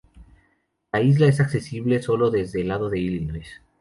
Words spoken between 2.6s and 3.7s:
el lado de Illinois.